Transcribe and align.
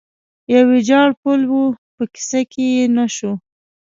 یو 0.53 0.61
ویجاړ 0.71 1.09
پل 1.21 1.41
و، 1.51 1.59
په 1.95 2.03
کیسه 2.13 2.41
کې 2.51 2.65
یې 2.75 2.85
نه 2.97 3.05
شو. 3.15 3.31